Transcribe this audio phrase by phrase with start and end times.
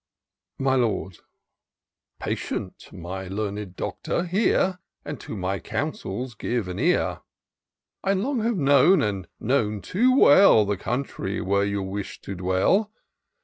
[0.57, 1.19] My Lord."
[2.19, 7.21] Patient, my learned Doctor, hear; And to my counsels give an ear:
[8.03, 10.65] I long have known, and known too well.
[10.65, 12.91] The country where you wish to dwell.